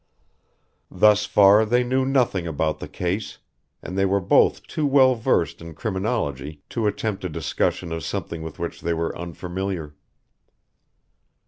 Thus 0.89 1.25
far 1.27 1.63
they 1.63 1.83
knew 1.83 2.07
nothing 2.07 2.47
about 2.47 2.79
the 2.79 2.87
case, 2.87 3.37
and 3.83 3.95
they 3.95 4.03
were 4.03 4.19
both 4.19 4.65
too 4.65 4.87
well 4.87 5.13
versed 5.13 5.61
in 5.61 5.75
criminology 5.75 6.63
to 6.69 6.87
attempt 6.87 7.23
a 7.23 7.29
discussion 7.29 7.91
of 7.91 8.03
something 8.03 8.41
with 8.41 8.57
which 8.57 8.81
they 8.81 8.95
were 8.95 9.15
unfamiliar. 9.15 9.93